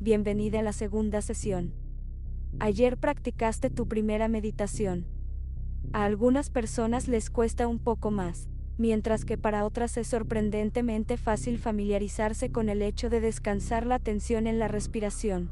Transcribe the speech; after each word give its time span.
Bienvenida 0.00 0.60
a 0.60 0.62
la 0.62 0.72
segunda 0.72 1.22
sesión. 1.22 1.74
Ayer 2.60 2.96
practicaste 2.96 3.68
tu 3.68 3.88
primera 3.88 4.28
meditación. 4.28 5.06
A 5.92 6.04
algunas 6.04 6.50
personas 6.50 7.08
les 7.08 7.30
cuesta 7.30 7.66
un 7.66 7.78
poco 7.78 8.10
más, 8.10 8.48
mientras 8.78 9.24
que 9.24 9.36
para 9.36 9.64
otras 9.64 9.96
es 9.96 10.06
sorprendentemente 10.06 11.16
fácil 11.16 11.58
familiarizarse 11.58 12.50
con 12.50 12.68
el 12.68 12.80
hecho 12.80 13.10
de 13.10 13.20
descansar 13.20 13.86
la 13.86 13.96
atención 13.96 14.46
en 14.46 14.58
la 14.58 14.68
respiración. 14.68 15.50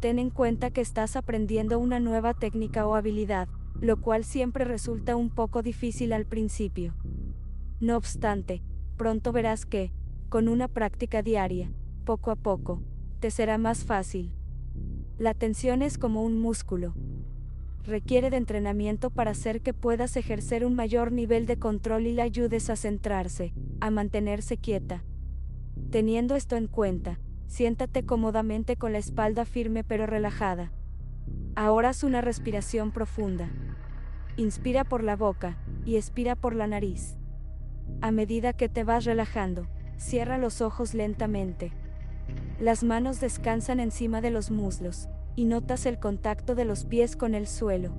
Ten 0.00 0.18
en 0.20 0.30
cuenta 0.30 0.70
que 0.70 0.80
estás 0.80 1.16
aprendiendo 1.16 1.78
una 1.80 1.98
nueva 1.98 2.34
técnica 2.34 2.86
o 2.86 2.94
habilidad, 2.94 3.48
lo 3.80 4.00
cual 4.00 4.24
siempre 4.24 4.64
resulta 4.64 5.16
un 5.16 5.30
poco 5.30 5.62
difícil 5.62 6.12
al 6.12 6.26
principio. 6.26 6.94
No 7.80 7.96
obstante, 7.96 8.62
pronto 8.96 9.32
verás 9.32 9.66
que, 9.66 9.92
con 10.28 10.48
una 10.48 10.68
práctica 10.68 11.22
diaria, 11.22 11.72
poco 12.08 12.30
a 12.30 12.36
poco, 12.36 12.80
te 13.20 13.30
será 13.30 13.58
más 13.58 13.84
fácil. 13.84 14.32
La 15.18 15.28
atención 15.28 15.82
es 15.82 15.98
como 15.98 16.22
un 16.22 16.40
músculo. 16.40 16.94
Requiere 17.84 18.30
de 18.30 18.38
entrenamiento 18.38 19.10
para 19.10 19.32
hacer 19.32 19.60
que 19.60 19.74
puedas 19.74 20.16
ejercer 20.16 20.64
un 20.64 20.74
mayor 20.74 21.12
nivel 21.12 21.44
de 21.44 21.58
control 21.58 22.06
y 22.06 22.14
la 22.14 22.22
ayudes 22.22 22.70
a 22.70 22.76
centrarse, 22.76 23.52
a 23.82 23.90
mantenerse 23.90 24.56
quieta. 24.56 25.04
Teniendo 25.90 26.34
esto 26.34 26.56
en 26.56 26.66
cuenta, 26.66 27.20
siéntate 27.46 28.06
cómodamente 28.06 28.76
con 28.76 28.92
la 28.92 28.98
espalda 28.98 29.44
firme 29.44 29.84
pero 29.84 30.06
relajada. 30.06 30.72
Ahora 31.56 31.90
haz 31.90 32.04
una 32.04 32.22
respiración 32.22 32.90
profunda. 32.90 33.50
Inspira 34.38 34.84
por 34.84 35.04
la 35.04 35.14
boca 35.14 35.58
y 35.84 35.96
expira 35.96 36.36
por 36.36 36.54
la 36.54 36.66
nariz. 36.66 37.18
A 38.00 38.12
medida 38.12 38.54
que 38.54 38.70
te 38.70 38.82
vas 38.82 39.04
relajando, 39.04 39.66
cierra 39.98 40.38
los 40.38 40.62
ojos 40.62 40.94
lentamente. 40.94 41.70
Las 42.60 42.82
manos 42.82 43.20
descansan 43.20 43.78
encima 43.78 44.20
de 44.20 44.30
los 44.30 44.50
muslos, 44.50 45.08
y 45.36 45.44
notas 45.44 45.86
el 45.86 46.00
contacto 46.00 46.56
de 46.56 46.64
los 46.64 46.84
pies 46.84 47.14
con 47.14 47.36
el 47.36 47.46
suelo. 47.46 47.92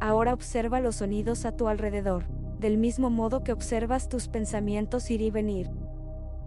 Ahora 0.00 0.34
observa 0.34 0.80
los 0.80 0.96
sonidos 0.96 1.44
a 1.44 1.52
tu 1.52 1.68
alrededor, 1.68 2.24
del 2.58 2.76
mismo 2.76 3.08
modo 3.08 3.44
que 3.44 3.52
observas 3.52 4.08
tus 4.08 4.26
pensamientos 4.26 5.10
ir 5.12 5.20
y 5.20 5.30
venir. 5.30 5.70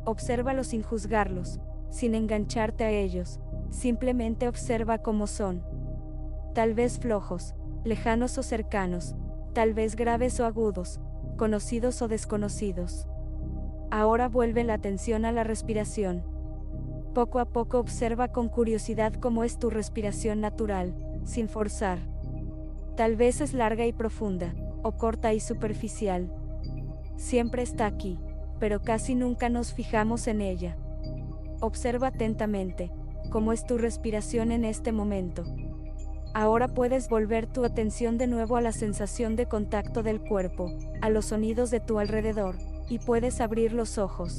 Obsérvalos 0.04 0.68
sin 0.68 0.84
juzgarlos, 0.84 1.62
sin 1.90 2.16
engancharte 2.16 2.84
a 2.84 2.90
ellos, 2.90 3.40
simplemente 3.70 4.50
observa 4.50 4.98
cómo 4.98 5.26
son. 5.26 5.64
Tal 6.54 6.73
vez 6.73 7.00
flojos, 7.00 7.56
lejanos 7.86 8.38
o 8.38 8.44
cercanos, 8.44 9.16
tal 9.54 9.73
vez 9.73 9.95
graves 9.95 10.38
o 10.42 10.45
agudos, 10.45 11.00
conocidos 11.38 12.02
o 12.02 12.10
desconocidos. 12.10 13.08
Ahora 13.90 14.28
vuelve 14.28 14.66
la 14.66 14.73
atención 14.73 15.23
a 15.23 15.32
la 15.32 15.45
respiración. 15.45 16.31
Poco 17.14 17.40
a 17.40 17.45
poco 17.45 17.78
observa 17.78 18.30
con 18.30 18.48
curiosidad 18.48 19.14
cómo 19.14 19.44
es 19.44 19.59
tu 19.59 19.70
respiración 19.70 20.40
natural, 20.40 20.94
sin 21.26 21.50
forzar. 21.50 22.00
Tal 22.95 23.17
vez 23.17 23.42
es 23.42 23.54
larga 23.54 23.86
y 23.86 23.92
profunda, 23.92 24.54
o 24.81 24.94
corta 24.94 25.34
y 25.34 25.42
superficial. 25.42 26.32
Siempre 27.17 27.64
está 27.64 27.86
aquí, 27.86 28.17
pero 28.59 28.82
casi 28.82 29.16
nunca 29.16 29.50
nos 29.50 29.73
fijamos 29.73 30.28
en 30.28 30.39
ella. 30.39 30.78
Observa 31.59 32.08
atentamente, 32.08 32.92
cómo 33.30 33.52
es 33.52 33.66
tu 33.66 33.78
respiración 33.78 34.52
en 34.54 34.64
este 34.64 34.94
momento. 34.94 35.44
Ahora 36.34 36.70
puedes 36.70 37.09
volver 37.09 37.45
tu 37.45 37.66
atención 37.66 38.17
de 38.17 38.28
nuevo 38.28 38.56
a 38.56 38.62
la 38.62 38.72
sensación 38.72 39.36
de 39.36 39.48
contacto 39.48 40.02
del 40.02 40.22
cuerpo, 40.22 40.72
a 41.02 41.09
los 41.09 41.26
sonidos 41.26 41.72
de 41.72 41.82
tu 41.82 42.00
alrededor, 42.00 42.56
y 42.88 43.00
puedes 43.00 43.42
abrir 43.42 43.73
los 43.73 43.98
ojos. 43.98 44.38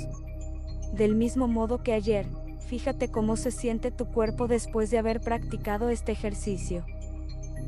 Del 0.94 1.14
mismo 1.14 1.48
modo 1.48 1.82
que 1.82 1.92
ayer, 1.92 2.26
fíjate 2.72 3.10
cómo 3.10 3.36
se 3.36 3.50
siente 3.50 3.90
tu 3.90 4.06
cuerpo 4.06 4.48
después 4.48 4.90
de 4.90 4.96
haber 4.96 5.20
practicado 5.20 5.90
este 5.90 6.10
ejercicio. 6.10 6.86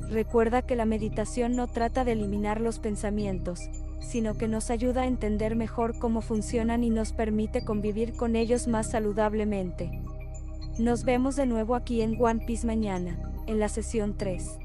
Recuerda 0.08 0.62
que 0.62 0.76
la 0.76 0.86
meditación 0.86 1.54
no 1.56 1.66
trata 1.66 2.06
de 2.06 2.12
eliminar 2.12 2.58
los 2.58 2.78
pensamientos, 2.78 3.60
sino 4.00 4.32
que 4.32 4.48
nos 4.48 4.70
ayuda 4.70 5.02
a 5.02 5.06
entender 5.06 5.56
mejor 5.56 5.98
cómo 5.98 6.22
funcionan 6.22 6.84
y 6.84 6.88
nos 6.88 7.12
permite 7.12 7.66
convivir 7.66 8.16
con 8.16 8.34
ellos 8.34 8.66
más 8.66 8.92
saludablemente. 8.92 9.90
Nos 10.78 11.04
vemos 11.04 11.36
de 11.36 11.44
nuevo 11.44 11.74
aquí 11.74 12.00
en 12.00 12.16
One 12.18 12.42
Piece 12.46 12.66
mañana 12.66 13.18
en 13.46 13.58
la 13.58 13.68
sesión 13.68 14.16
3. 14.16 14.58